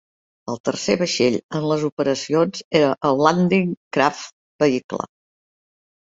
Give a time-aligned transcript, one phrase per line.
[0.51, 3.67] El tercer vaixell en les operacions era el Landing
[3.97, 4.23] Craft
[4.65, 5.05] Vehicle.